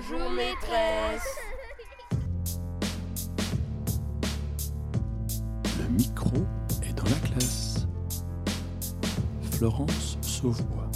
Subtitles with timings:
[0.00, 1.36] Bonjour maîtresse.
[5.78, 6.30] Le micro
[6.82, 7.86] est dans la classe.
[9.52, 10.89] Florence Sauvois.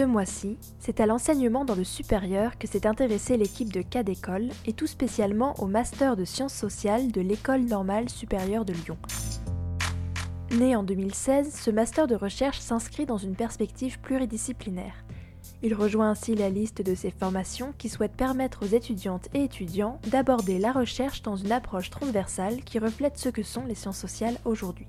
[0.00, 4.48] Ce mois-ci, c'est à l'enseignement dans le supérieur que s'est intéressée l'équipe de cas d'école
[4.64, 8.96] et tout spécialement au master de sciences sociales de l'École normale supérieure de Lyon.
[10.52, 15.04] Né en 2016, ce master de recherche s'inscrit dans une perspective pluridisciplinaire.
[15.62, 20.00] Il rejoint ainsi la liste de ces formations qui souhaitent permettre aux étudiantes et étudiants
[20.06, 24.38] d'aborder la recherche dans une approche transversale qui reflète ce que sont les sciences sociales
[24.46, 24.86] aujourd'hui.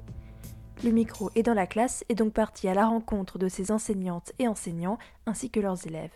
[0.84, 4.34] Le micro est dans la classe et donc parti à la rencontre de ses enseignantes
[4.40, 6.10] et enseignants ainsi que leurs élèves.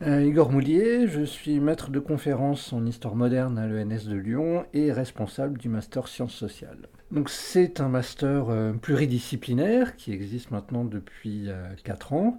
[0.00, 4.64] Euh, Igor Moulier, je suis maître de conférence en histoire moderne à l'ENS de Lyon
[4.72, 6.88] et responsable du master sciences sociales.
[7.26, 11.50] C'est un master euh, pluridisciplinaire qui existe maintenant depuis
[11.84, 12.38] 4 euh, ans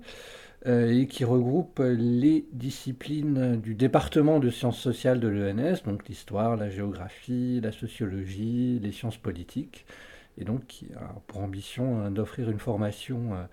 [0.66, 6.70] et qui regroupe les disciplines du département de sciences sociales de l'ENS, donc l'histoire, la
[6.70, 9.86] géographie, la sociologie, les sciences politiques
[10.38, 13.44] et donc qui a pour ambition hein, d'offrir une formation euh,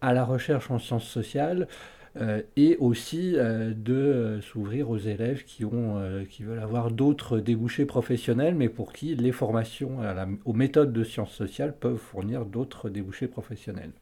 [0.00, 1.68] à la recherche en sciences sociales
[2.16, 7.86] euh, et aussi euh, de s'ouvrir aux élèves qui, ont, qui veulent avoir d'autres débouchés
[7.86, 9.98] professionnels, mais pour qui les formations
[10.44, 13.92] aux méthodes de sciences sociales peuvent fournir d'autres débouchés professionnels.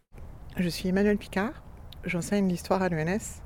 [0.56, 1.62] Je suis Emmanuel Picard,
[2.05, 3.41] j'enseigne l'histoire à l'ENS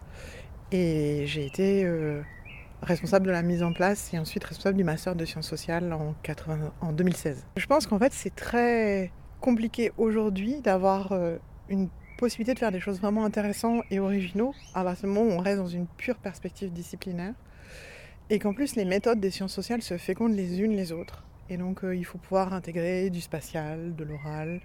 [0.72, 1.86] et j'ai été
[2.82, 6.14] responsable de la mise en place et ensuite responsable du master de sciences sociales en,
[6.22, 7.46] 80, en 2016.
[7.56, 11.36] Je pense qu'en fait c'est très compliqué aujourd'hui d'avoir euh,
[11.68, 15.38] une possibilité de faire des choses vraiment intéressantes et originaux à partir du moment où
[15.38, 17.34] on reste dans une pure perspective disciplinaire
[18.30, 21.24] et qu'en plus les méthodes des sciences sociales se fécondent les unes les autres.
[21.48, 24.60] Et donc euh, il faut pouvoir intégrer du spatial, de l'oral,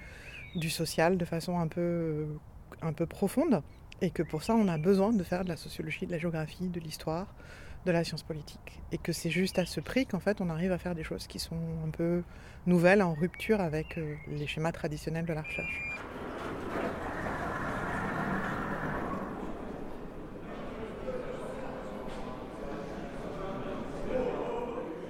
[0.56, 2.26] du social de façon un peu, euh,
[2.82, 3.62] un peu profonde
[4.02, 6.70] et que pour ça on a besoin de faire de la sociologie, de la géographie,
[6.70, 7.28] de l'histoire,
[7.86, 8.80] de la science politique.
[8.92, 11.28] Et que c'est juste à ce prix qu'en fait on arrive à faire des choses
[11.28, 12.24] qui sont un peu
[12.66, 15.82] nouvelles, en rupture avec euh, les schémas traditionnels de la recherche.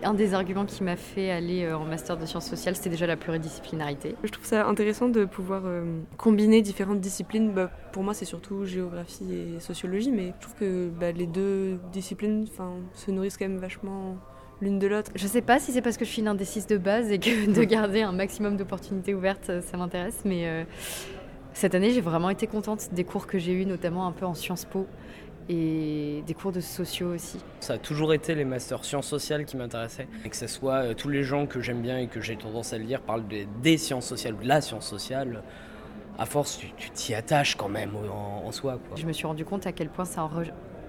[0.04, 3.06] Un des arguments qui m'a fait aller euh, en master de sciences sociales, c'était déjà
[3.06, 4.16] la pluridisciplinarité.
[4.24, 7.52] Je trouve ça intéressant de pouvoir euh, combiner différentes disciplines.
[7.52, 11.80] Bah, pour moi, c'est surtout géographie et sociologie, mais je trouve que bah, les deux
[11.92, 12.48] disciplines
[12.94, 14.18] se nourrissent quand même vachement
[14.60, 15.12] l'une de l'autre.
[15.14, 17.52] Je sais pas si c'est parce que je suis une indécise de base et que
[17.52, 20.64] de garder un maximum d'opportunités ouvertes, ça m'intéresse, mais euh,
[21.54, 24.34] cette année, j'ai vraiment été contente des cours que j'ai eus, notamment un peu en
[24.34, 24.88] Sciences Po
[25.52, 27.38] et des cours de sociaux aussi.
[27.60, 30.08] Ça a toujours été les masters sciences sociales qui m'intéressaient.
[30.24, 32.72] Et que ce soit euh, tous les gens que j'aime bien et que j'ai tendance
[32.72, 33.26] à lire parlent
[33.62, 35.44] des sciences sociales ou de la science sociale.
[36.18, 38.80] À force, tu t'y attaches quand même en, soi.
[38.96, 40.30] Je me suis rendu compte à quel point ça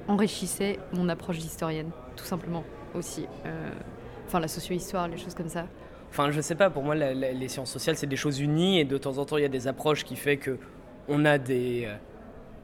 [0.07, 3.27] enrichissait mon approche d'historienne, tout simplement aussi.
[3.47, 3.71] Euh,
[4.27, 5.67] enfin, la socio-histoire, les choses comme ça.
[6.11, 8.99] Enfin, je sais pas, pour moi, les sciences sociales, c'est des choses unies et de
[8.99, 10.59] temps en temps, il y a des approches qui fait que
[11.09, 11.89] on a des.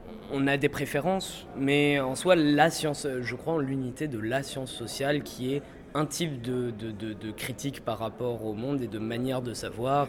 [0.09, 4.19] Euh, on a des préférences, mais en soi, la science, je crois en l'unité de
[4.19, 5.61] la science sociale qui est
[5.93, 10.07] un type de, de, critique par rapport au monde et de manière de savoir.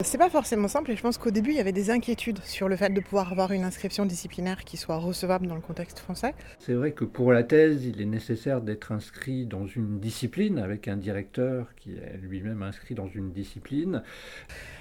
[0.00, 2.68] C'est pas forcément simple et je pense qu'au début il y avait des inquiétudes sur
[2.68, 6.34] le fait de pouvoir avoir une inscription disciplinaire qui soit recevable dans le contexte français.
[6.58, 10.88] C'est vrai que pour la thèse, il est nécessaire d'être inscrit dans une discipline avec
[10.88, 14.02] un directeur qui est lui-même inscrit dans une discipline.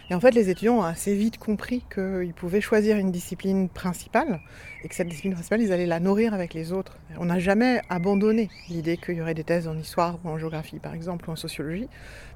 [0.09, 4.41] Et en fait, les étudiants ont assez vite compris qu'ils pouvaient choisir une discipline principale
[4.83, 6.97] et que cette discipline principale, ils allaient la nourrir avec les autres.
[7.17, 10.79] On n'a jamais abandonné l'idée qu'il y aurait des thèses en histoire ou en géographie,
[10.79, 11.87] par exemple, ou en sociologie,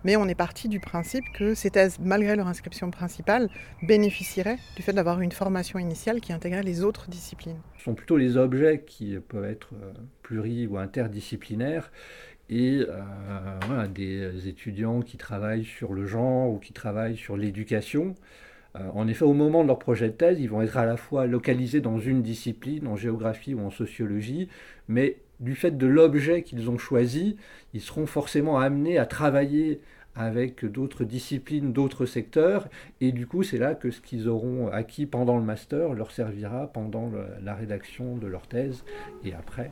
[0.05, 3.49] mais on est parti du principe que ces thèses, malgré leur inscription principale,
[3.83, 7.59] bénéficieraient du fait d'avoir une formation initiale qui intégrait les autres disciplines.
[7.77, 9.91] Ce sont plutôt les objets qui peuvent être euh,
[10.23, 11.91] pluri- ou interdisciplinaires
[12.49, 18.15] et euh, des étudiants qui travaillent sur le genre ou qui travaillent sur l'éducation.
[18.75, 20.97] Euh, en effet, au moment de leur projet de thèse, ils vont être à la
[20.97, 24.49] fois localisés dans une discipline, en géographie ou en sociologie,
[24.87, 27.37] mais du fait de l'objet qu'ils ont choisi,
[27.73, 29.81] ils seront forcément amenés à travailler
[30.15, 32.69] avec d'autres disciplines, d'autres secteurs,
[33.01, 36.65] et du coup c'est là que ce qu'ils auront acquis pendant le master leur servira
[36.73, 37.11] pendant
[37.43, 38.83] la rédaction de leur thèse
[39.23, 39.69] et après.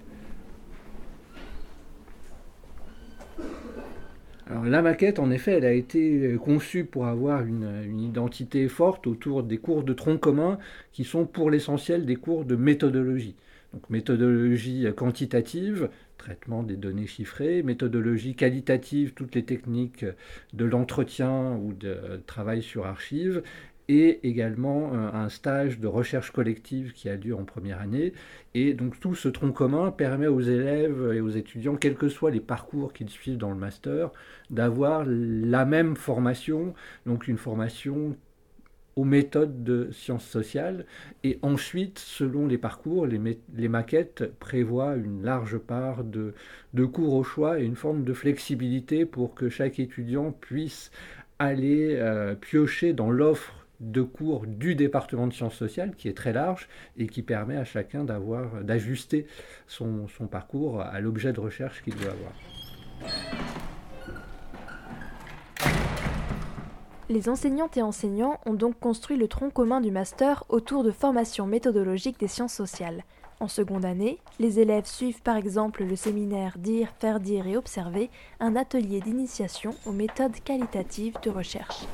[4.47, 9.41] La maquette, en effet, elle a été euh, conçue pour avoir une, identité forte autour
[9.41, 10.59] des cours de tronc commun
[10.91, 13.35] qui sont pour l'essentiel des cours de méthodologie.
[13.73, 20.05] Donc méthodologie quantitative, traitement des données chiffrées, méthodologie qualitative, toutes les techniques
[20.53, 23.41] de l'entretien ou de travail sur archives,
[23.87, 28.13] et également euh, un stage de recherche collective qui a lieu en première année.
[28.53, 32.31] Et donc tout ce tronc commun permet aux élèves et aux étudiants, quels que soient
[32.31, 34.11] les parcours qu'ils suivent dans le master,
[34.49, 36.73] d'avoir la même formation,
[37.05, 38.15] donc une formation
[38.95, 40.85] aux méthodes de sciences sociales.
[41.23, 46.33] Et ensuite, selon les parcours, les, maquettes prévoient une large part de,
[46.85, 50.91] cours au choix et une forme de flexibilité pour que chaque étudiant puisse
[51.39, 56.33] aller euh, piocher dans l'offre de cours du département de sciences sociales qui est très
[56.33, 56.67] large
[56.97, 59.27] et qui permet à chacun d'avoir d'ajuster
[59.67, 62.31] son, parcours à l'objet de recherche qu'il doit avoir.
[67.07, 71.45] Les enseignantes et enseignants ont donc construit le tronc commun du master autour de formations
[71.45, 73.03] méthodologiques des sciences sociales.
[73.41, 78.09] En seconde année, les élèves suivent par exemple le séminaire Dire, faire dire et observer,
[78.39, 81.85] un atelier d'initiation aux méthodes qualitatives de recherche.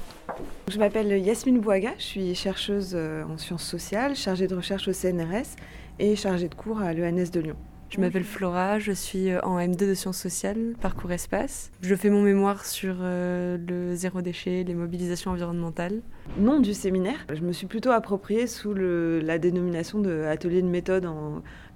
[0.67, 4.93] Je m'appelle Yasmine Bouaga, je suis chercheuse euh, en sciences sociales, chargée de recherche au
[4.93, 5.55] CNRS
[5.97, 7.57] et chargée de cours à l'ENS de Lyon.
[7.91, 11.71] Je m'appelle Flora, je suis euh, en M2 de sciences sociales, parcours espace.
[11.81, 16.01] Je fais mon mémoire sur euh, le zéro déchet, les mobilisations environnementales.
[16.37, 21.03] Nom du séminaire, je me suis plutôt appropriée sous la dénomination de atelier de méthode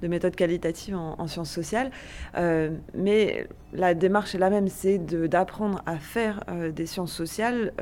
[0.02, 1.92] de qualitative en, sciences sociales.
[2.38, 6.42] Euh, mais la démarche est la même, c'est d'apprendre à faire
[6.74, 7.74] des sciences sociales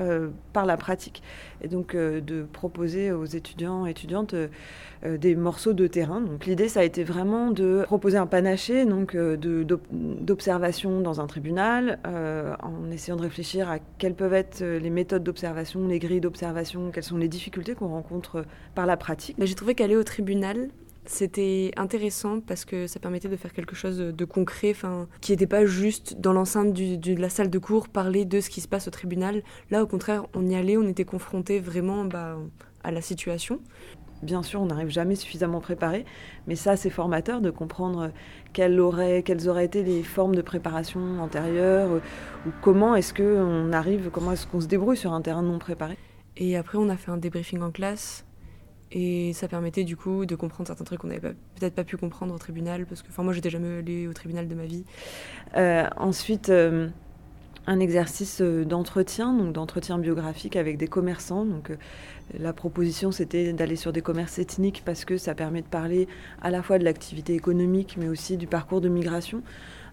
[0.52, 1.22] par la pratique.
[1.62, 4.34] Et donc de proposer aux étudiants et étudiantes
[5.06, 6.22] des morceaux de terrain.
[6.22, 11.28] Donc l'idée, ça a été vraiment de proposer un panaché donc, euh, d'observation dans un
[11.28, 16.00] tribunal, euh, en essayant de réfléchir à quelles peuvent être euh, les méthodes d'observation, les
[16.00, 16.53] grilles d'observation,
[16.92, 18.46] quelles sont les difficultés qu'on rencontre
[18.76, 19.36] par la pratique?
[19.40, 20.70] J'ai trouvé qu'aller au tribunal,
[21.06, 24.74] c'était intéressant parce que ça permettait de faire quelque chose de concret,
[25.22, 28.62] qui n'était pas juste dans l'enceinte de la salle de cours parler de ce qui
[28.62, 29.44] se passe au tribunal.
[29.70, 32.38] Là, au contraire, on y allait, on était confronté vraiment bah,
[32.84, 33.60] à la situation
[34.24, 36.06] bien sûr, on n'arrive jamais suffisamment préparé,
[36.48, 38.12] mais ça, c'est formateur de comprendre
[38.54, 42.00] quelles auraient, quelles auraient été les formes de préparation antérieures, euh,
[42.48, 45.98] ou comment est-ce qu'on arrive, comment est-ce qu'on se débrouille sur un terrain non préparé.
[46.38, 48.26] Et après, on a fait un débriefing en classe,
[48.92, 52.34] et ça permettait du coup de comprendre certains trucs qu'on n'avait peut-être pas pu comprendre
[52.34, 54.84] au tribunal, parce que enfin, moi, j'étais jamais allée au tribunal de ma vie.
[55.56, 56.90] Euh, ensuite, euh,
[57.66, 61.46] un exercice d'entretien, donc d'entretien biographique avec des commerçants.
[61.46, 61.72] Donc,
[62.38, 66.08] la proposition, c'était d'aller sur des commerces ethniques parce que ça permet de parler
[66.42, 69.44] à la fois de l'activité économique, mais aussi du parcours de migration.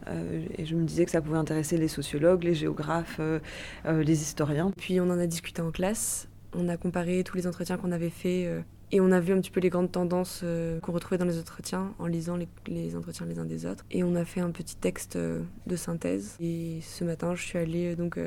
[0.09, 3.39] Euh, et je me disais que ça pouvait intéresser les sociologues, les géographes, euh,
[3.87, 4.73] euh, les historiens.
[4.77, 8.11] Puis on en a discuté en classe, on a comparé tous les entretiens qu'on avait
[8.11, 10.45] faits et on a vu un petit peu les grandes tendances
[10.83, 13.85] qu'on retrouvait dans les entretiens en lisant les, les, entretiens les uns des autres.
[13.91, 16.37] Et on a fait un petit texte de synthèse.
[16.41, 18.19] Et ce matin, je suis allée donc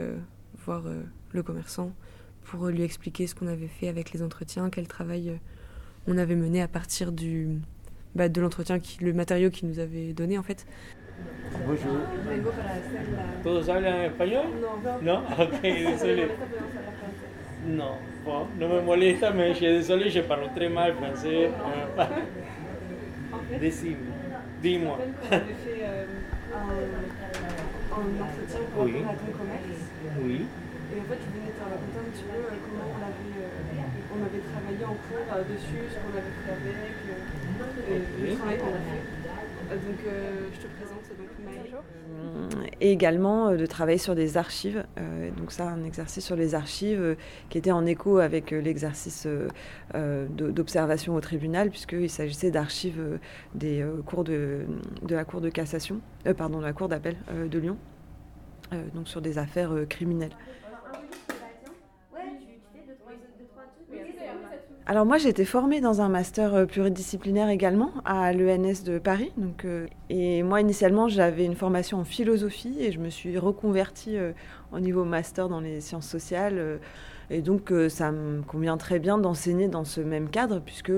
[0.65, 0.83] voir
[1.33, 1.91] le commerçant
[2.43, 5.35] pour lui expliquer ce qu'on avait fait avec les entretiens, quel travail euh,
[6.07, 7.59] on avait mené à partir du,
[8.15, 10.65] bah, de l'entretien, le matériau qu'il nous avait donné en fait.
[11.65, 11.97] Bonjour.
[13.43, 14.45] ¿Todos hablan español?
[14.61, 15.01] No.
[15.01, 15.23] ¿No?
[15.39, 16.27] Ok, désolé.
[17.65, 17.95] No,
[18.25, 21.49] bon, no me molesta, mais je suis désolé, je parle très mal français.
[23.59, 23.97] Décime,
[24.61, 24.97] dis-moi.
[24.99, 26.05] On avait fait euh,
[26.53, 28.91] un, un entretien pour oui.
[28.91, 29.81] commerce.
[30.19, 30.45] Oui.
[30.93, 34.13] Et en fait, je venais te raconter un petit peu euh, comment on avait, euh,
[34.13, 38.75] on avait travaillé en cours euh, dessus, ce qu'on avait fait avec, le travail qu'on
[38.75, 39.01] a fait.
[40.03, 40.13] Donc,
[40.53, 44.83] je te présente donc Et également de travailler sur des archives.
[45.37, 47.15] donc ça, un exercice sur les archives
[47.49, 49.27] qui était en écho avec l'exercice
[49.93, 53.19] d'observation au tribunal, puisqu'il s'agissait d'archives
[53.55, 54.61] des cours de,
[55.03, 56.01] de, la Cour de cassation,
[56.37, 57.77] pardon, de la Cour d'appel de Lyon,
[58.93, 60.35] donc sur des affaires criminelles.
[64.85, 69.31] Alors moi j'ai été formée dans un master euh, pluridisciplinaire également à l'ENS de Paris.
[69.37, 74.17] Donc, euh, et moi initialement j'avais une formation en philosophie et je me suis reconvertie
[74.17, 74.33] euh,
[74.73, 76.79] au niveau master dans les sciences sociales.
[77.29, 80.91] et donc ça me convient très bien d'enseigner dans ce même cadre puisque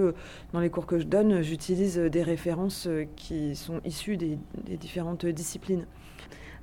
[0.53, 4.37] dans les cours que je donne j'utilise des références qui sont issues des
[4.77, 5.85] différentes disciplines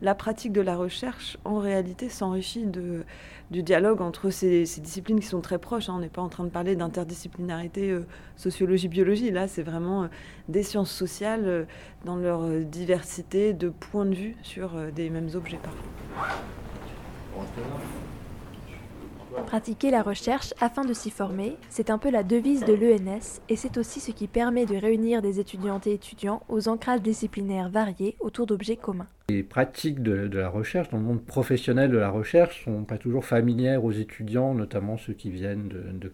[0.02, 5.40] la pratique de la recherche, en réalité, s'enrichit du dialogue entre ces, disciplines qui sont
[5.40, 5.88] très proches.
[5.88, 5.94] Hein.
[5.96, 8.04] On n'est pas en train de parler d'interdisciplinarité euh,
[8.36, 9.30] sociologie-biologie.
[9.30, 10.06] Là, c'est vraiment euh,
[10.48, 11.64] des sciences sociales euh,
[12.04, 15.88] dans leur diversité de points de vue sur des mêmes objets parfois.
[19.46, 23.56] Pratiquer la recherche afin de s'y former, c'est un peu la devise de l'ENS et
[23.56, 28.16] c'est aussi ce qui permet de réunir des étudiantes et étudiants aux ancrages disciplinaires variés
[28.20, 29.06] autour d'objets communs.
[29.28, 33.24] Les pratiques de, la recherche, dans le monde professionnel de la recherche, sont pas toujours
[33.24, 36.12] familières aux étudiants, notamment ceux qui viennent de, de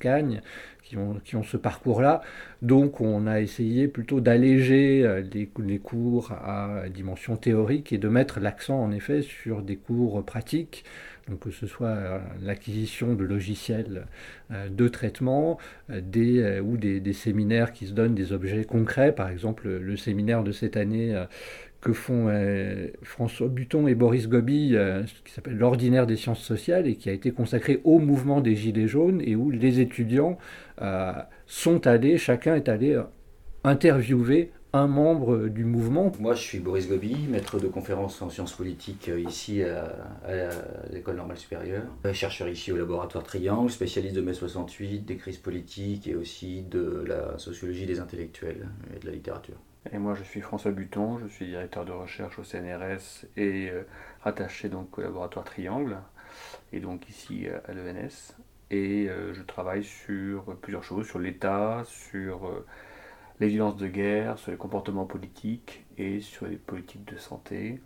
[0.84, 2.22] qui ont, ce parcours-là.
[2.62, 8.08] Donc on a essayé plutôt d'alléger euh, les, les, cours à dimension théorique et de
[8.08, 10.84] mettre l'accent en effet sur des cours pratiques
[11.28, 14.06] donc que ce soit euh, l'acquisition de logiciels
[14.50, 15.58] euh, de traitement
[15.88, 19.12] des, ou des, séminaires qui se donnent des objets concrets.
[19.12, 21.14] Par exemple, le séminaire de cette année
[21.80, 26.88] que font euh, François Buton et Boris Gobi, euh, qui s'appelle l'ordinaire des sciences sociales
[26.88, 30.38] et qui a été consacré au mouvement des Gilets jaunes et où les étudiants
[30.82, 31.12] euh,
[31.46, 33.00] sont allés, chacun est allé
[33.64, 36.12] interviewer un membre du mouvement.
[36.18, 39.94] Moi, je suis Boris Gobi, maître de conférence en sciences politiques ici à,
[40.90, 46.06] l'École normale supérieure, chercheur ici au laboratoire Triangle, spécialiste de mai 68, des crises politiques
[46.06, 49.56] et aussi de la sociologie des intellectuels et de la littérature.
[49.92, 53.84] Et moi, je suis François Buton, je suis directeur de recherche au CNRS et euh,
[54.22, 55.96] rattaché donc au laboratoire Triangle,
[56.72, 58.34] et donc ici euh, à l'ENS.
[58.70, 62.50] Et euh, je travaille sur plusieurs choses, sur l'État, sur
[63.40, 67.80] les violences de guerre, sur les comportements politiques et sur les politiques de santé.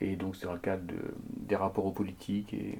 [0.00, 0.84] Et donc c'est dans le cadre
[1.36, 2.78] des rapports aux politiques et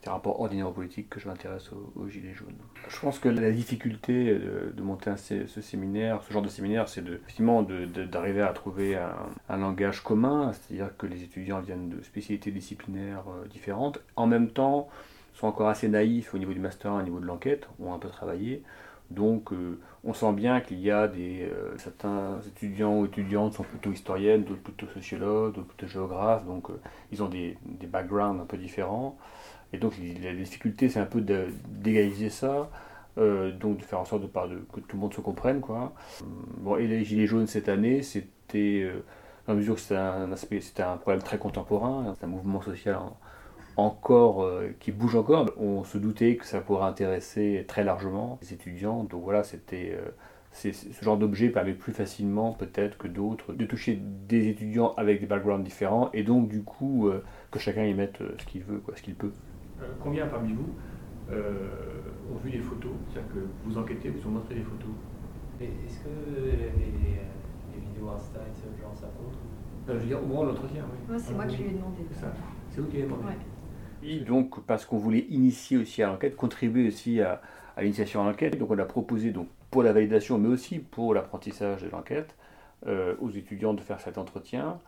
[0.00, 2.54] c'est un rapport ordinaire politique que je m'intéresse aux, Gilets jaunes.
[2.88, 7.62] Je pense que la difficulté de, monter ce séminaire, ce genre de séminaire, c'est effectivement
[7.62, 8.96] d'arriver à trouver
[9.48, 14.50] un, langage commun, c'est-à-dire que les étudiants viennent de spécialités disciplinaires euh, différentes, en même
[14.50, 14.88] temps
[15.34, 18.08] sont encore assez naïfs au niveau du master, au niveau de l'enquête, ont un peu
[18.08, 18.62] travaillé.
[19.10, 23.64] Donc euh, on sent bien qu'il y a des euh, certains étudiants ou étudiantes sont
[23.64, 26.68] plutôt historiennes, d'autres plutôt sociologues, d'autres plutôt géographes, donc
[27.12, 29.18] ils ont des, des backgrounds un peu différents.
[29.72, 32.70] Et donc la difficulté, c'est un peu d'égaliser ça,
[33.18, 34.28] euh, donc de faire en sorte de,
[34.72, 35.60] que tout le monde se comprenne.
[35.60, 35.92] Quoi.
[36.58, 39.04] Bon, et les Gilets jaunes cette année, c'était, euh,
[39.46, 42.98] dans mesure que c'était un, un problème très contemporain, c'est un mouvement social
[43.78, 45.50] encore euh, qui bouge encore.
[45.58, 49.04] On se doutait que ça pourrait intéresser très largement les étudiants.
[49.04, 49.98] Donc voilà, c'était
[50.52, 55.26] ce genre d'objet permet plus facilement peut-être que d'autres de toucher des étudiants avec des
[55.26, 57.10] backgrounds différents et donc du coup
[57.52, 59.30] que chacun y mette ce qu'il veut, quoi, ce qu'il peut.
[59.82, 60.74] Euh, combien parmi vous
[61.30, 61.68] euh,
[62.32, 62.90] ont vu les photos?
[63.08, 64.90] C'est-à-dire que vous enquêtez, vous ont montré les photos.
[65.60, 66.08] Est-ce que
[66.44, 69.36] les, vidéos Insta et ce genre ça compte?
[69.86, 71.16] Je veux dire, au moment de l'entretien, oui.
[71.18, 72.02] c'est moi qui lui ai demandé.
[72.70, 73.32] C'est vous qui l'avez demandé.
[74.02, 77.40] Donc, parce qu'on voulait initier aussi à l'enquête, contribuer aussi à,
[77.78, 81.82] l'initiation à l'enquête, donc on a proposé donc, pour la validation, mais aussi pour l'apprentissage
[81.82, 82.36] de l'enquête,
[82.86, 84.80] euh, aux étudiants de faire cet entretien.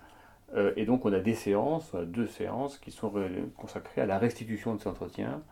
[0.54, 3.12] Euh, et donc on a des séances, deux séances qui sont
[3.56, 5.42] consacrées à la restitution de cet entretien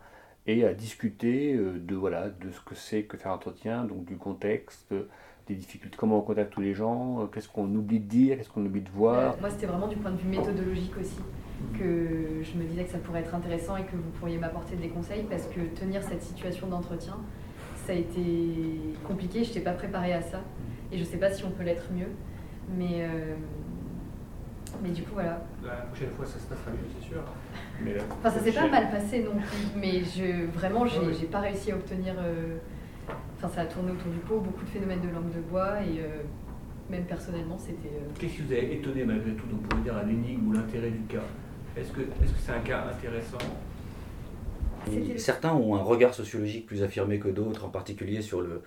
[0.45, 4.05] et à discuter euh, de, voilà, de ce que c'est que faire un entretien, donc
[4.05, 4.93] du contexte,
[5.49, 8.49] des difficultés, comment on contacte tous les gens, euh, qu'est-ce qu'on oublie de dire, qu'est-ce
[8.49, 9.35] qu'on oublie de voir.
[9.39, 11.19] moi c'était vraiment du point de vue méthodologique aussi
[11.77, 14.87] que je me disais que ça pourrait être intéressant et que vous pourriez m'apporter des
[14.87, 17.17] conseils parce que tenir cette situation d'entretien,
[17.85, 18.21] ça a été
[19.05, 20.39] compliqué, je n'étais pas préparée à ça
[20.91, 22.07] et je ne sais pas si on peut l'être mieux.
[22.77, 23.05] Mais
[24.81, 25.41] mais du coup, voilà.
[25.63, 27.21] La prochaine fois, ça se passera mieux, c'est sûr.
[27.83, 29.79] Mais enfin, ça s'est pas mal passé non plus.
[29.79, 32.13] Mais je, vraiment, j'ai pas réussi à obtenir.
[32.19, 32.57] Euh,
[33.37, 35.99] enfin, ça a tourné autour du pot, beaucoup de phénomènes de langue de bois et
[35.99, 36.21] euh,
[36.89, 37.89] même personnellement, c'était.
[37.89, 40.91] Euh, Qu'est-ce qui vous a étonné malgré tout, donc pour dire à l'énigme ou l'intérêt
[40.91, 41.23] du cas?
[41.77, 43.37] Est-ce que c'est -ce c'est un cas intéressant?
[45.17, 48.61] Certains ont un regard sociologique plus affirmé que d'autres, en particulier sur le,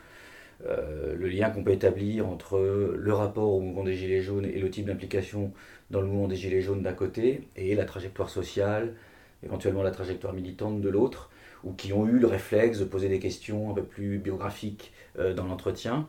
[0.67, 2.59] euh, le lien qu'on peut établir entre
[2.97, 5.53] le rapport au mouvement des Gilets jaunes et le type d'implication
[5.91, 8.95] dans le mouvement des Gilets jaunes d'un côté, et la trajectoire sociale,
[9.43, 11.31] éventuellement la trajectoire militante de l'autre,
[11.65, 15.35] ou qui ont eu le réflexe de poser des questions un peu plus biographiques euh,
[15.35, 16.09] dans l'entretien.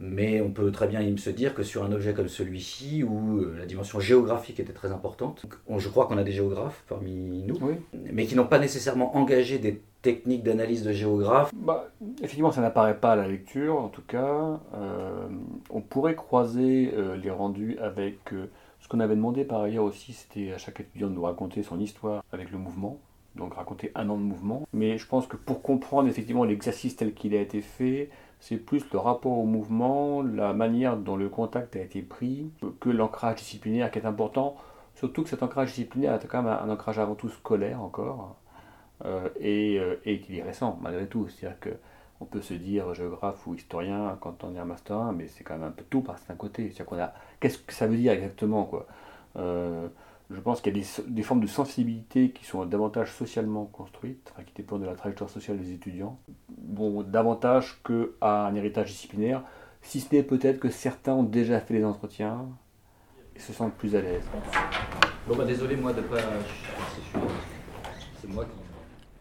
[0.00, 3.56] Mais on peut très bien se dire que sur un objet comme celui-ci, où euh,
[3.58, 5.44] la dimension géographique était très importante,
[5.76, 7.58] je crois qu'on a des géographes parmi nous,
[7.92, 11.52] mais qui n'ont pas nécessairement engagé des techniques d'analyse de géographes.
[11.54, 14.60] Bah, effectivement, ça n'apparaît pas à la lecture, en tout cas.
[14.74, 15.28] Euh,
[15.70, 18.32] on pourrait croiser euh, les rendus avec
[18.80, 21.78] ce qu'on avait demandé par ailleurs aussi, c'était à chaque étudiant de nous raconter son
[21.78, 22.98] histoire avec le mouvement
[23.36, 24.66] donc raconter un an de mouvement.
[24.72, 28.10] Mais je pense que pour comprendre effectivement l'exercice tel qu'il a été fait,
[28.40, 32.90] c'est plus le rapport au mouvement, la manière dont le contact a été pris, que
[32.90, 34.56] l'ancrage disciplinaire qui est important.
[34.96, 38.36] Surtout que cet ancrage disciplinaire est quand même un, ancrage avant tout scolaire encore,
[39.04, 41.28] euh, et, euh, et est récent malgré tout.
[41.28, 45.28] C'est-à-dire qu'on peut se dire géographe ou historien quand on est un master 1, mais
[45.28, 46.64] c'est quand même un peu tout par certains côtés.
[46.64, 47.12] C'est-à-dire qu'on a.
[47.40, 48.86] Qu'est-ce que ça veut dire exactement quoi?
[49.36, 49.88] Euh,
[50.34, 54.54] je pense qu'il y a des, formes de sensibilité qui sont davantage socialement construites, qui
[54.54, 59.42] dépendent de la trajectoire sociale des étudiants, bon, davantage qu'à un héritage disciplinaire,
[59.82, 62.46] si ce n'est peut-être que certains ont déjà fait les entretiens
[63.36, 64.24] et se sentent plus à l'aise.
[65.26, 66.18] Bon bah désolé moi de pas...
[68.20, 68.50] C'est moi qui...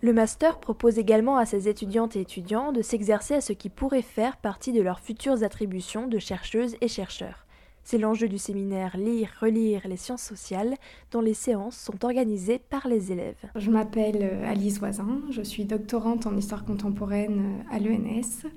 [0.04, 4.02] Le master propose également à ses étudiantes et étudiants de s'exercer à ce qui pourrait
[4.02, 7.46] faire partie de leurs futures attributions de chercheuses et chercheurs.
[7.92, 10.76] C'est l'enjeu du séminaire Lire, relire les sciences sociales,
[11.12, 13.36] dont les séances sont organisées par les élèves.
[13.58, 18.48] Je m'appelle euh, Alice Voisin, je suis doctorante en histoire contemporaine euh, à l'ENS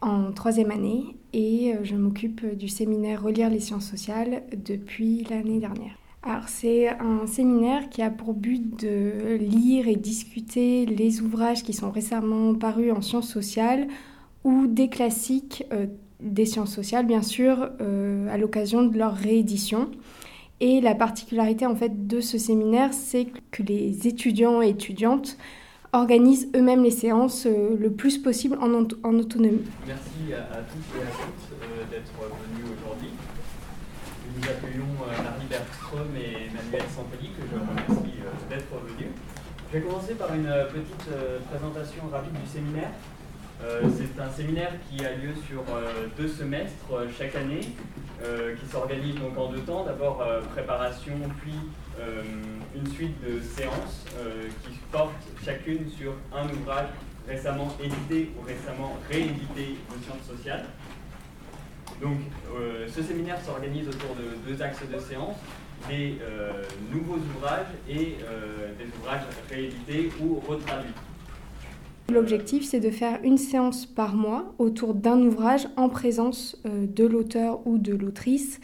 [0.00, 5.58] en troisième année et euh, je m'occupe du séminaire Relire les sciences sociales depuis l'année
[5.58, 5.98] dernière.
[6.22, 11.72] Alors c'est un séminaire qui a pour but de lire et discuter les ouvrages qui
[11.72, 13.88] sont récemment parus en sciences sociales
[14.44, 15.66] ou des classiques
[16.20, 19.90] des sciences sociales, bien sûr, euh, à l'occasion de leur réédition.
[20.60, 25.36] Et la particularité en fait de ce séminaire, c'est que les étudiants et étudiantes
[25.92, 29.62] organisent eux-mêmes les séances euh, le plus possible en, autonomie.
[29.86, 33.10] Merci à, tous et à toutes euh, d'être venus aujourd'hui.
[34.36, 38.18] Nous accueillons Marie Bergström et Manuel Sampoli, que je remercie
[38.50, 39.10] d'être venus.
[39.72, 41.08] Je vais commencer par une petite
[41.50, 42.90] présentation rapide du séminaire.
[43.64, 47.60] Euh, c'est un séminaire qui a lieu sur euh, deux semestres euh, chaque année,
[48.60, 49.84] qui s'organise donc en deux temps.
[49.84, 50.20] D'abord
[50.52, 51.54] préparation, puis
[52.74, 54.06] une suite de séances
[54.64, 55.12] qui portent
[55.44, 56.88] chacune sur un ouvrage
[57.28, 60.64] récemment édité ou récemment réédité de sciences sociales.
[62.02, 62.18] Donc
[62.88, 65.36] ce séminaire s'organise autour de deux axes de séances,
[65.88, 66.18] des
[66.92, 68.16] nouveaux ouvrages et
[68.80, 70.90] des ouvrages réédités ou retraduits.
[72.10, 77.04] L'objectif, c'est de faire une séance par mois autour d'un ouvrage en présence euh, de
[77.04, 78.60] l'auteur ou de l'autrice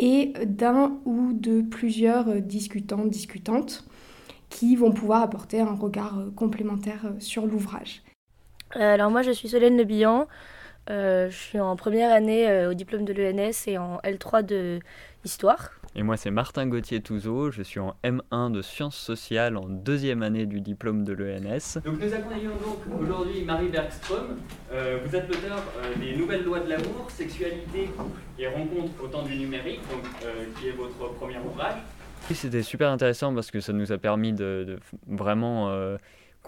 [0.00, 3.84] et d'un ou de plusieurs euh, discutants, discutantes
[4.48, 8.02] qui vont pouvoir apporter un regard euh, complémentaire sur l'ouvrage.
[8.72, 9.84] Alors moi, je suis Solène Le
[10.88, 14.80] je suis en première année au diplôme de l'ENS et en L3 de
[15.24, 15.79] Histoire.
[15.96, 17.50] Et moi, c'est Martin Gauthier-Touzeau.
[17.50, 21.80] Je suis en M1 de sciences sociales en deuxième année du diplôme de l'ENS.
[21.84, 24.36] Donc, nous accompagnons donc aujourd'hui Marie Bergström.
[24.72, 27.90] Euh, vous êtes l'auteur euh, des Nouvelles lois de l'amour, sexualité
[28.38, 31.80] et rencontre au temps du numérique, donc, euh, qui est votre premier ouvrage.
[32.28, 35.74] Oui, c'était super intéressant parce que ça nous a permis de, de vraiment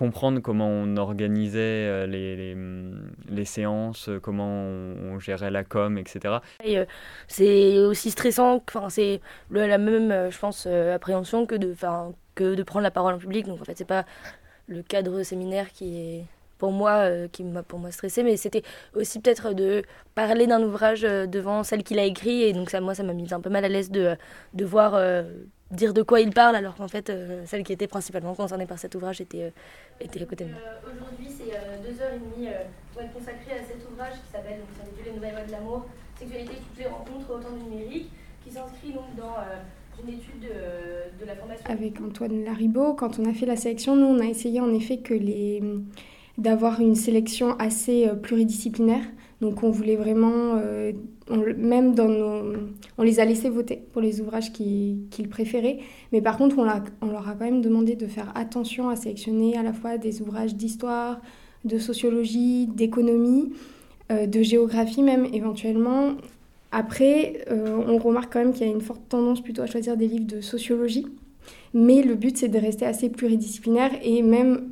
[0.03, 5.97] comprendre comment on organisait euh, les, les, mm, séances, euh, comment on, gérait la com,
[5.97, 6.39] etc.
[6.67, 6.87] Euh,
[7.29, 9.21] c'est aussi stressant, enfin, c'est
[9.53, 11.73] la même, je pense, appréhension que de,
[12.35, 13.47] que de prendre la parole en public.
[13.47, 14.05] Donc en fait, c'est pas
[14.67, 16.25] le cadre séminaire qui est
[16.59, 18.63] pour moi qui m'a pour moi stressé mais c'était
[18.95, 19.83] aussi peut-être de
[20.15, 23.35] parler d'un ouvrage devant celle qui l'a écrit et donc ça moi ça m'a mis
[23.35, 24.17] un peu mal à l'aise de
[24.55, 24.95] de voir
[25.73, 28.79] dire de quoi il parle, alors qu'en fait, euh, celle qui était principalement concernée par
[28.79, 29.51] cet ouvrage était, euh,
[30.01, 30.61] était à côté de moi.
[30.61, 31.51] Euh, aujourd'hui, c'est
[31.83, 32.49] deux heures et demie
[32.93, 34.61] pour être consacrées à cet ouvrage qui s'appelle
[35.05, 35.87] Les Nouvelles Lois de l'amour,
[36.19, 38.11] Sexualité, toutes les rencontres au temps du numérique,
[38.45, 39.35] qui s'inscrit donc dans
[40.03, 41.65] une étude de, de, la formation.
[41.69, 44.99] Avec Antoine Laribaud, quand on a fait la sélection, nous, on a essayé en effet
[44.99, 45.63] que les
[46.39, 49.05] d'avoir une sélection assez pluridisciplinaire.
[49.43, 50.59] Donc on voulait vraiment,
[51.33, 52.57] euh, même dans nos,
[52.99, 55.79] on les a laissés voter pour les ouvrages qu'ils préféraient,
[56.13, 56.67] mais par contre on,
[57.07, 60.23] on, leur a quand même demandé de faire attention à sélectionner à la fois des
[60.23, 61.21] ouvrages d'histoire,
[61.65, 63.53] de sociologie, d'économie,
[64.11, 66.13] euh, de géographie même éventuellement.
[66.71, 69.97] Après, euh, on remarque quand même qu'il y a une forte tendance plutôt à choisir
[69.97, 71.07] des livres de sociologie,
[71.75, 74.71] mais le but c'est de rester assez pluridisciplinaire et même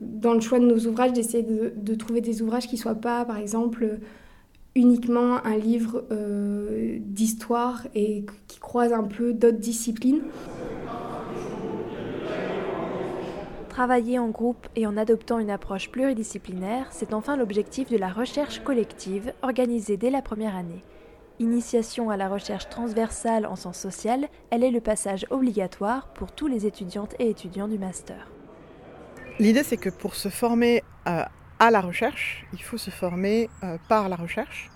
[0.00, 3.24] dans le choix de nos ouvrages, d'essayer de, trouver des ouvrages qui ne soient pas,
[3.24, 3.98] par exemple,
[4.74, 10.22] uniquement un livre euh, d'histoire et qui croisent un peu d'autres disciplines.
[13.68, 18.60] Travailler en groupe et en adoptant une approche pluridisciplinaire, c'est enfin l'objectif de la recherche
[18.60, 20.82] collective organisée dès la première année.
[21.38, 26.46] Initiation à la recherche transversale en sciences sociales, elle est le passage obligatoire pour tous
[26.46, 28.30] les étudiantes et étudiants du master.
[29.38, 31.22] L'idée, c'est que pour se former euh,
[31.62, 34.68] à la recherche, il faut se former euh, par la recherche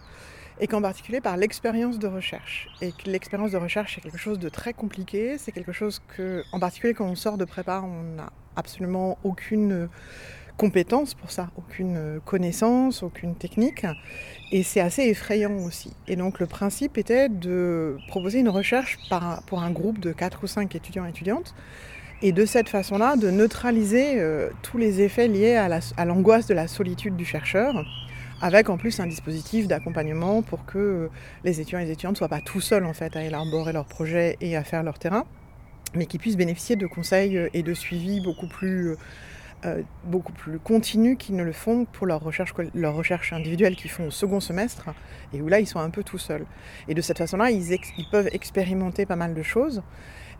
[0.60, 2.68] et qu'en particulier par l'expérience de recherche.
[2.80, 6.44] Et que l'expérience de recherche est quelque chose de très compliqué, c'est quelque chose que,
[6.52, 9.88] en particulier quand on sort de prépa, on n'a absolument aucune
[10.56, 13.84] compétence pour ça, aucune connaissance, aucune technique.
[14.52, 15.92] Et c'est assez effrayant aussi.
[16.06, 18.96] Et donc le principe était de proposer une recherche
[19.48, 21.52] pour un groupe de 4 ou 5 étudiants et étudiantes
[22.22, 26.66] et de cette façon-là de neutraliser euh, tous les effets liés à l'angoisse de la
[26.66, 27.84] solitude du chercheur,
[28.40, 31.08] avec en plus un dispositif d'accompagnement pour que
[31.44, 34.36] les étudiants et étudiantes ne soient pas tout seuls en fait à élaborer leur projet
[34.40, 35.24] et à faire leur terrain,
[35.94, 38.96] mais qui puissent bénéficier de conseils et de suivi beaucoup plus
[39.64, 43.90] euh, beaucoup plus continus qu'ils ne le font pour leur recherche, leur recherche individuelle qu'ils
[43.90, 44.90] font au second semestre,
[45.32, 46.44] et où là ils sont un peu tout seuls.
[46.88, 47.78] Et de cette façon-là, ils,
[48.10, 49.82] peuvent expérimenter pas mal de choses,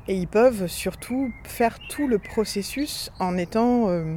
[0.08, 4.16] et ils peuvent surtout faire tout le processus en étant euh,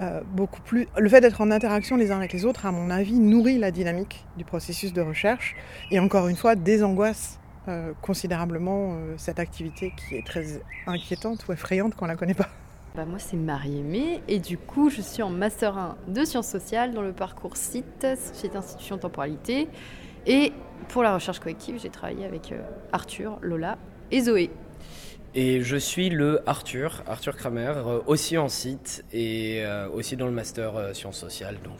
[0.00, 0.88] euh, beaucoup plus...
[0.96, 3.70] Le fait d'être en interaction les uns avec les autres, à mon avis, nourrit la
[3.70, 5.54] dynamique du processus de recherche,
[5.90, 7.38] et encore une fois, désangoisse
[8.00, 12.48] considérablement cette activité qui est très inquiétante ou effrayante quand on la connaît pas.
[12.94, 16.92] Bah moi, c'est Marie-Aimée et du coup, je suis en Master 1 de sciences sociales
[16.92, 19.68] dans le parcours site, Société Institution Temporalité.
[20.26, 20.52] Et
[20.88, 22.60] pour la recherche collective, j'ai travaillé avec euh,
[22.92, 23.78] Arthur, Lola
[24.10, 24.50] et Zoé.
[25.34, 30.26] Et je suis le Arthur, Arthur Kramer, euh, aussi en site et euh, aussi dans
[30.26, 31.56] le Master Sciences Sociales.
[31.64, 31.78] Donc.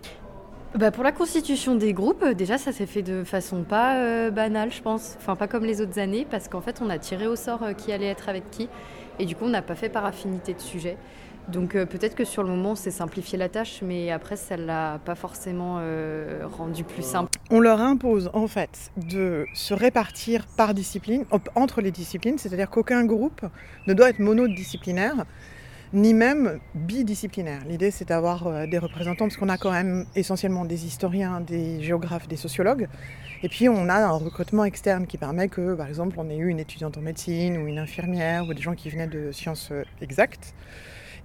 [0.74, 4.80] Bah pour la constitution des groupes, déjà ça s'est fait de façon pas banale, je
[4.80, 5.16] pense.
[5.18, 7.92] Enfin, pas comme les autres années, parce qu'en fait, on a tiré au sort qui
[7.92, 8.70] allait être avec qui.
[9.18, 10.96] Et du coup, on n'a pas fait par affinité de sujet.
[11.48, 14.64] Donc euh, peut-être que sur le moment, c'est simplifié la tâche, mais après, ça ne
[14.64, 17.30] l'a pas forcément euh, rendu plus simple.
[17.50, 21.24] On leur impose en fait de se répartir par discipline,
[21.54, 23.44] entre les disciplines, c'est-à-dire qu'aucun groupe
[23.86, 25.24] ne doit être monodisciplinaire,
[25.92, 27.62] ni même bidisciplinaire.
[27.68, 31.82] L'idée, c'est d'avoir euh, des représentants, parce qu'on a quand même essentiellement des historiens, des
[31.82, 32.88] géographes, des sociologues,
[33.42, 36.48] et puis on a un recrutement externe qui permet que, par exemple, on ait eu
[36.48, 40.54] une étudiante en médecine ou une infirmière ou des gens qui venaient de sciences exactes.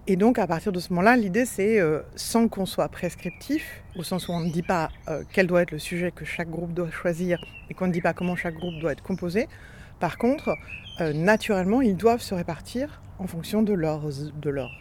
[0.10, 4.04] Et donc à partir de ce moment-là, l'idée c'est, euh, sans qu'on soit prescriptif, au
[4.04, 6.74] sens où on ne dit pas euh, quel doit être le sujet que chaque groupe
[6.74, 9.50] doit choisir et qu'on ne dit pas comment chaque groupe doit être composé,
[10.00, 10.56] par contre,
[11.00, 14.72] naturellement, ils doivent se répartir en fonction de leurs, de leurs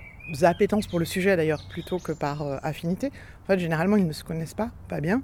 [0.42, 3.10] appétences pour le sujet d'ailleurs, plutôt que par affinité.
[3.42, 5.22] En fait, généralement, ils ne se connaissent pas, pas bien.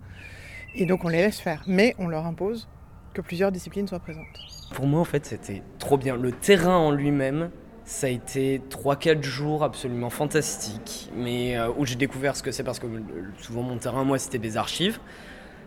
[0.74, 2.68] Et donc on les laisse faire, mais on leur impose
[3.12, 4.24] que plusieurs disciplines soient présentes.
[4.74, 6.16] Pour moi, en fait, c'était trop bien.
[6.16, 7.50] Le terrain en lui-même,
[7.84, 12.62] ça a été 3-4 jours absolument fantastiques, mais euh, où j'ai découvert ce que c'est
[12.62, 12.86] parce que
[13.40, 14.98] souvent mon terrain, moi, c'était des archives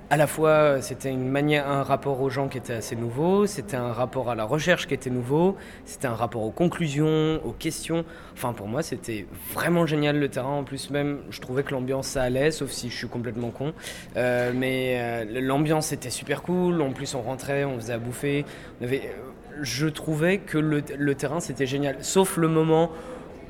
[0.10, 3.76] à la fois, c'était une manière, un rapport aux gens qui était assez nouveau, c'était
[3.76, 8.06] un rapport à la recherche qui était nouveau, c'était un rapport aux conclusions, aux questions.
[8.34, 10.60] Enfin, pour moi, c'était vraiment génial le terrain.
[10.60, 13.74] En plus, même, je trouvais que l'ambiance ça allait, sauf si je suis complètement con.
[14.16, 16.82] Euh, mais euh, l'ambiance était super cool.
[16.82, 18.46] En plus, on rentrait, on faisait à bouffer.
[18.82, 22.92] On avait, euh, je trouvais que le, le terrain c'était génial, sauf le moment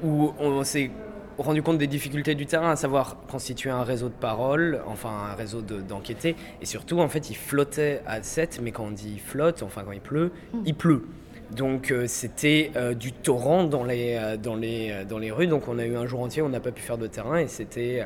[0.03, 0.91] où on s'est
[1.37, 5.35] rendu compte des difficultés du terrain, à savoir constituer un réseau de parole, enfin un
[5.35, 9.63] réseau d'enquêtés, et surtout en fait il flottait à 7, mais quand on dit flotte,
[9.63, 10.31] enfin quand il pleut,
[10.65, 11.03] il pleut.
[11.51, 15.67] Donc euh, c'était euh, du torrent dans les, euh, dans, les, dans les rues, donc
[15.67, 18.03] on a eu un jour entier, on n'a pas pu faire de terrain, et c'était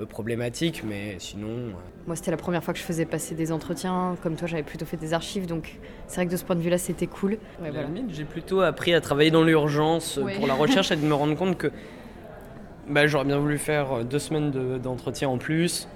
[0.00, 1.72] peu problématique, mais sinon...
[2.06, 4.86] Moi c'était la première fois que je faisais passer des entretiens, comme toi j'avais plutôt
[4.86, 7.38] fait des archives, donc c'est vrai que de ce point de vue-là c'était cool.
[7.62, 7.70] Ouais,
[8.08, 11.58] J'ai plutôt appris à travailler dans l'urgence pour la recherche et de me rendre compte
[11.58, 11.70] que
[12.88, 15.86] bah, j'aurais bien voulu faire euh, deux semaines d'entretien en plus,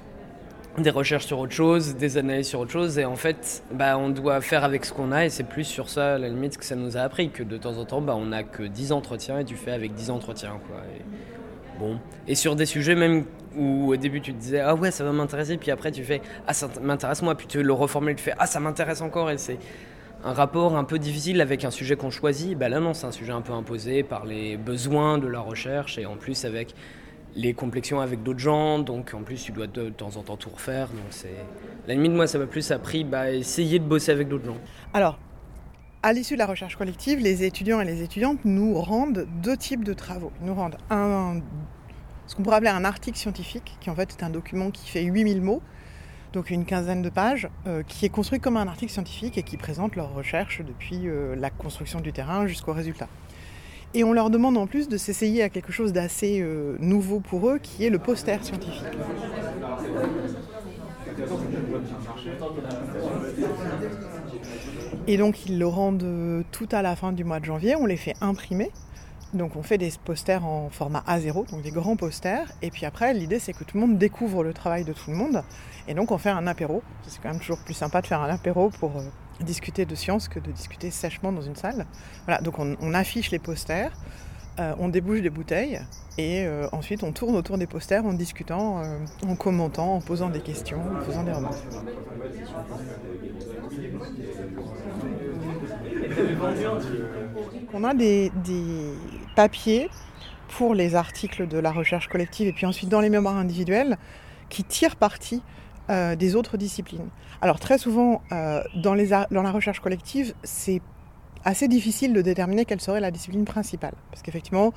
[0.79, 4.11] des recherches sur autre chose, des analyses sur autre chose, et en fait, bah, on
[4.11, 6.65] doit faire avec ce qu'on a, et c'est plus sur ça, à la limite, que
[6.65, 9.39] ça nous a appris, que de temps en temps, bah, on n'a que 10 entretiens,
[9.39, 10.83] et tu fais avec 10 entretiens, quoi.
[10.95, 11.99] Et, bon.
[12.29, 13.25] Et sur des sujets même
[13.57, 16.21] où au début tu te disais, ah ouais, ça va m'intéresser, puis après tu fais,
[16.47, 19.39] ah ça m'intéresse moi, puis tu le reformules, tu fais, ah ça m'intéresse encore, et
[19.39, 19.59] c'est
[20.25, 23.13] un rapport un peu difficile avec un sujet qu'on choisit, bah là non, c'est un
[23.13, 26.75] sujet un peu imposé par les besoins de la recherche et en plus avec
[27.37, 30.51] les complexions avec d'autres gens, donc en plus tu dois de, temps en temps tout
[30.51, 30.89] refaire.
[30.89, 31.35] Donc c'est
[31.87, 34.59] la limite moi ça m'a plus appris bah, essayer de bosser avec d'autres gens.
[34.93, 35.19] Alors
[36.03, 39.85] à l'issue de la recherche collective, les étudiants et les étudiantes nous rendent deux types
[39.85, 40.33] de travaux.
[40.41, 41.41] Ils nous rendent un,
[42.27, 45.03] ce qu'on pourrait appeler un article scientifique, qui en fait est un document qui fait
[45.03, 45.63] 8000 mots,
[46.33, 49.57] donc une quinzaine de pages, euh, qui est construit comme un article scientifique et qui
[49.57, 53.09] présente leurs recherches depuis euh, la construction du terrain jusqu'au résultat.
[53.93, 57.49] Et on leur demande en plus de s'essayer à quelque chose d'assez euh, nouveau pour
[57.49, 58.83] eux, qui est le poster scientifique.
[65.07, 67.97] Et donc ils le rendent tout à la fin du mois de janvier, on les
[67.97, 68.73] fait imprimer
[69.35, 72.51] donc on fait des posters en format A0, donc des grands posters.
[72.63, 75.17] Et puis après, l'idée c'est que tout le monde découvre le travail de tout le
[75.17, 75.43] monde.
[75.89, 76.83] Et donc on fait un apéro.
[77.07, 79.03] C'est quand même toujours plus sympa de faire un apéro pour euh,
[79.41, 81.87] discuter de science que de discuter sèchement dans une salle.
[82.27, 83.93] Voilà, donc on, affiche les posters,
[84.61, 85.81] euh, on débouche des bouteilles
[86.17, 88.83] et euh, ensuite on tourne autour des posters en discutant,
[89.27, 91.65] en commentant, en posant des questions, en faisant des remarques.
[97.73, 98.31] On a des,
[99.37, 99.89] papiers
[100.49, 103.97] pour les articles de la recherche collective et puis ensuite dans les mémoires individuelles
[104.49, 105.43] qui tirent parti
[105.91, 107.09] euh, des autres disciplines.
[107.43, 110.81] Alors très souvent, euh, dans, la recherche collective, c'est
[111.45, 113.95] assez difficile de déterminer quelle serait la discipline principale.
[114.11, 114.73] Parce qu'effectivement,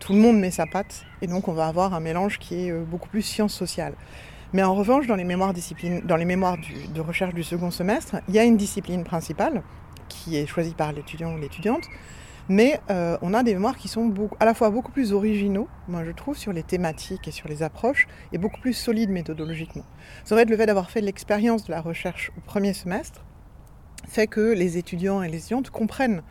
[0.00, 2.70] tout le monde met sa patte, et donc on va avoir un mélange qui est
[2.70, 3.94] euh, beaucoup plus sciences sociales.
[4.52, 5.52] Mais en revanche, dans les mémoires,
[6.04, 6.56] dans les mémoires
[6.94, 9.62] de recherche du second semestre, il y a une discipline principale
[10.08, 11.84] qui est choisie par l'étudiant ou l'étudiante,
[12.48, 16.04] mais euh, on a des mémoires qui sont à la fois beaucoup plus originaux, moi
[16.04, 19.84] je trouve, sur les thématiques et sur les approches, et beaucoup plus solides méthodologiquement.
[20.24, 23.24] C'est vrai que le fait d'avoir fait l'expérience de la recherche au premier semestre
[24.06, 26.22] fait que les étudiants et les étudiantes comprennent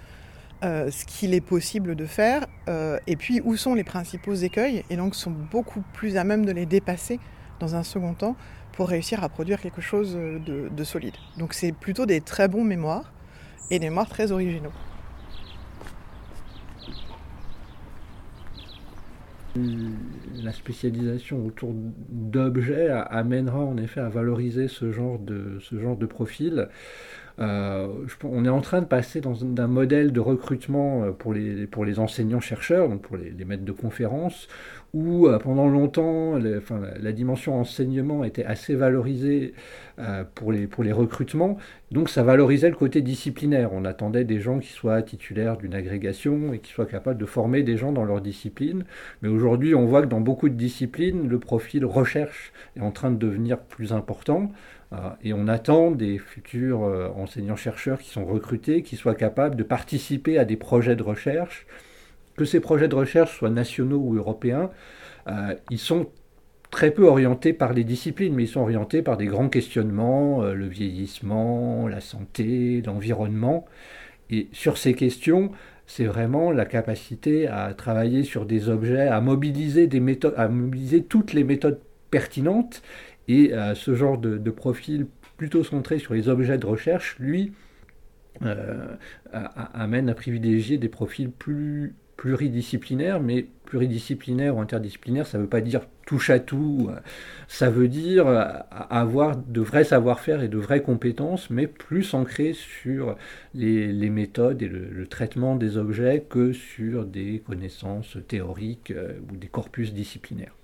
[0.64, 4.86] euh, ce qu'il est possible de faire, euh, et puis où sont les principaux écueils,
[4.90, 7.20] et donc sont beaucoup plus à même de les dépasser
[7.60, 8.36] dans un second temps
[8.72, 11.16] pour réussir à produire quelque chose de, de solide.
[11.38, 13.12] Donc c'est plutôt des très bons mémoires,
[13.69, 14.71] et des mémoires très originaux.
[19.56, 21.73] La spécialisation autour
[22.10, 26.69] d'objets amènera en effet à valoriser ce genre de, ce genre de profil.
[27.39, 27.88] Euh,
[28.23, 31.84] on est en train de passer dans un, modèle de recrutement euh, pour les, pour
[31.84, 34.47] les enseignants-chercheurs, donc pour les, maîtres de conférences,
[34.94, 39.54] où euh, pendant longtemps la, dimension enseignement était assez valorisée
[40.36, 41.58] pour, les, pour les recrutements,
[41.92, 43.72] donc ça valorisait le côté disciplinaire.
[43.74, 47.62] On attendait des gens qui soient titulaires d'une agrégation et qui soient capables de former
[47.62, 48.86] des gens dans leur discipline,
[49.22, 53.12] mais aujourd'hui on voit que dans beaucoup de disciplines, le profil recherche est en train
[53.12, 54.52] de devenir plus important.
[55.24, 60.38] Et on attend des futurs euh, enseignants-chercheurs qui sont recrutés, qui soient capables de participer
[60.38, 61.66] à des projets de recherche,
[62.36, 64.72] que ces projets de recherche soient nationaux ou européens.
[65.28, 66.08] Euh, ils sont
[66.72, 70.54] très peu orientés par les disciplines, mais ils sont orientés par des grands questionnements, euh,
[70.54, 73.65] le vieillissement, la santé, l'environnement.
[74.30, 75.52] Et sur ces questions,
[75.86, 79.88] c'est vraiment la capacité à travailler sur des objets, à mobiliser,
[81.08, 82.82] toutes les méthodes pertinentes
[83.28, 87.54] et euh, ce genre de, profil plutôt centré sur les objets de recherche, lui,
[89.74, 95.60] amène à privilégier des profils plus pluridisciplinaires, mais pluridisciplinaire ou interdisciplinaire, ça ne veut pas
[95.60, 96.90] dire touche à tout,
[97.50, 98.28] ça veut dire
[98.90, 103.18] avoir de vrais savoir-faire et de vraies compétences, mais plus ancrées sur
[103.54, 109.48] les, méthodes et le, traitement des objets que sur des connaissances théoriques euh, ou des
[109.48, 110.56] corpus disciplinaires.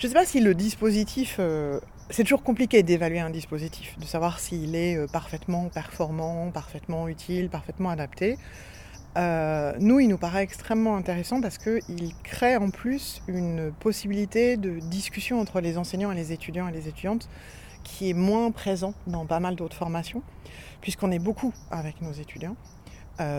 [0.00, 1.36] Je ne sais pas si le dispositif...
[1.38, 1.78] Euh,
[2.10, 7.50] c'est toujours compliqué d'évaluer un dispositif, de savoir s'il est euh, parfaitement performant, parfaitement utile,
[7.50, 8.36] parfaitement adapté.
[9.16, 14.78] Euh, nous, il nous paraît extrêmement intéressant parce qu'il crée en plus une possibilité de
[14.78, 17.28] discussion entre les enseignants et les étudiants et les étudiantes
[17.84, 20.22] qui est moins présent dans pas mal d'autres formations,
[20.80, 22.56] puisqu'on est beaucoup avec nos étudiants.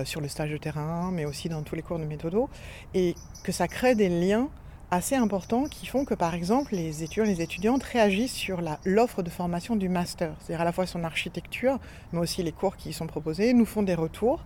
[0.04, 2.50] sur le stage de terrain, mais aussi dans tous les cours de méthodo,
[2.94, 4.50] et que ça crée des liens
[4.92, 9.22] assez importants qui font que par exemple les étudiants et les étudiantes réagissent sur l'offre
[9.22, 11.80] de formation du master, c'est-à-dire à la fois son architecture,
[12.12, 14.44] mais aussi les cours qui y sont proposés, nous font des retours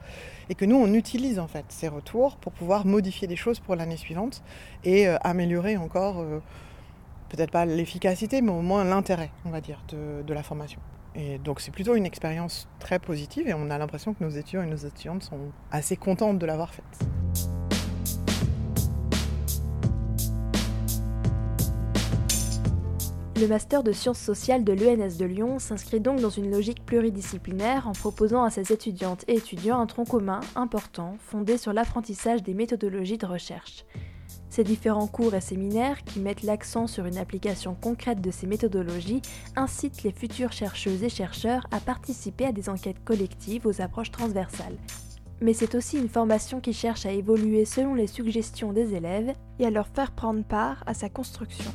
[0.49, 3.75] et que nous on utilise en fait ces retours pour pouvoir modifier des choses pour
[3.75, 4.43] l'année suivante
[4.83, 6.39] et euh, améliorer encore euh,
[7.29, 10.79] peut-être pas l'efficacité mais au moins l'intérêt on va dire de, de la formation.
[11.15, 14.63] Et donc c'est plutôt une expérience très positive et on a l'impression que nos étudiants
[14.63, 17.62] et nos étudiantes sont assez contentes de l'avoir faite.
[23.35, 27.87] Le master de sciences sociales de l'ENS de Lyon s'inscrit donc dans une logique pluridisciplinaire
[27.87, 32.53] en proposant à ses étudiantes et étudiants un tronc commun important fondé sur l'apprentissage des
[32.53, 33.85] méthodologies de recherche.
[34.49, 39.23] Ces différents cours et séminaires, qui mettent l'accent sur une application concrète de ces méthodologies,
[39.55, 44.77] incitent les futures chercheuses et chercheurs à participer à des enquêtes collectives aux approches transversales.
[45.41, 49.65] Mais c'est aussi une formation qui cherche à évoluer selon les suggestions des élèves et
[49.65, 51.71] à leur faire prendre part à sa construction.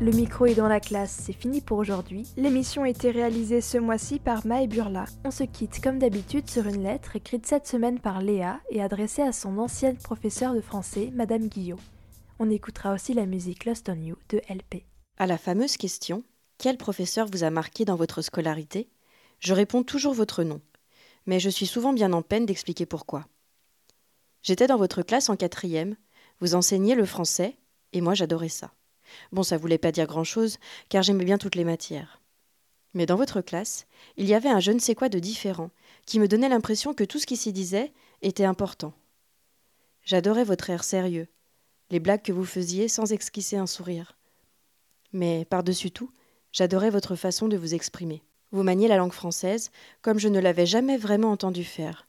[0.00, 2.24] Le micro est dans la classe, c'est fini pour aujourd'hui.
[2.36, 5.06] L'émission a été réalisée ce mois-ci par Maë Burla.
[5.24, 9.22] On se quitte comme d'habitude sur une lettre écrite cette semaine par Léa et adressée
[9.22, 11.80] à son ancienne professeure de français, Madame Guillot.
[12.38, 14.84] On écoutera aussi la musique Lost on You de LP.
[15.16, 16.22] À la fameuse question
[16.58, 18.88] Quel professeur vous a marqué dans votre scolarité?
[19.40, 20.60] Je réponds toujours votre nom,
[21.26, 23.26] mais je suis souvent bien en peine d'expliquer pourquoi.
[24.42, 25.96] J'étais dans votre classe en quatrième,
[26.38, 27.56] vous enseignez le français,
[27.92, 28.70] et moi j'adorais ça.
[29.32, 32.20] Bon, ça voulait pas dire grand-chose, car j'aimais bien toutes les matières.
[32.94, 35.70] Mais dans votre classe, il y avait un je ne sais quoi de différent,
[36.06, 37.92] qui me donnait l'impression que tout ce qui s'y disait
[38.22, 38.92] était important.
[40.04, 41.28] J'adorais votre air sérieux,
[41.90, 44.16] les blagues que vous faisiez sans esquisser un sourire.
[45.12, 46.10] Mais par-dessus tout,
[46.52, 48.22] j'adorais votre façon de vous exprimer.
[48.50, 52.08] Vous maniez la langue française comme je ne l'avais jamais vraiment entendu faire.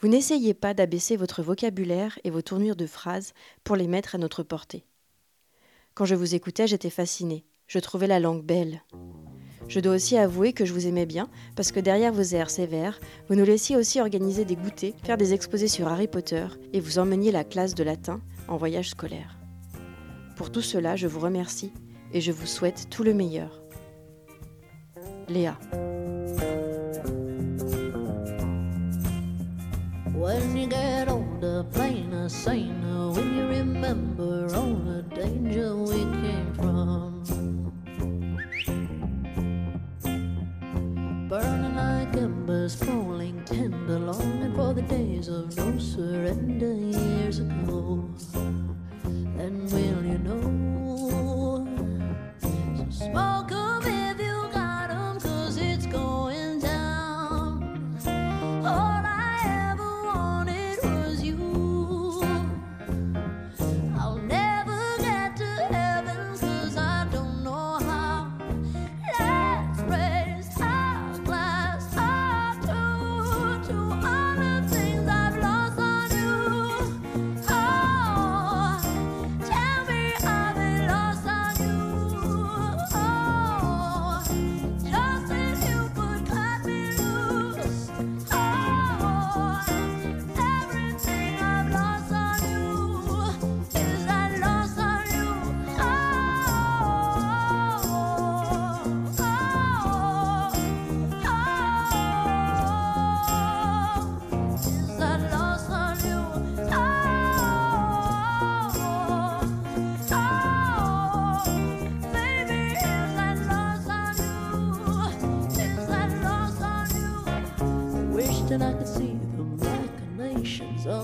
[0.00, 3.34] Vous n'essayez pas d'abaisser votre vocabulaire et vos tournures de phrases
[3.64, 4.84] pour les mettre à notre portée.
[5.94, 7.44] Quand je vous écoutais, j'étais fascinée.
[7.66, 8.82] Je trouvais la langue belle.
[9.68, 12.98] Je dois aussi avouer que je vous aimais bien, parce que derrière vos airs sévères,
[13.28, 16.98] vous nous laissiez aussi organiser des goûters, faire des exposés sur Harry Potter, et vous
[16.98, 19.38] emmeniez la classe de latin en voyage scolaire.
[20.36, 21.72] Pour tout cela, je vous remercie
[22.12, 23.62] et je vous souhaite tout le meilleur.
[25.28, 25.56] Léa.
[31.62, 37.24] Get older, plainer, saner, when you remember all the danger we came from.
[41.28, 48.04] Burning like embers, falling tender, longing for the days of no surrender years ago.
[49.38, 51.66] And will you know?
[52.40, 53.99] So smoke 'em if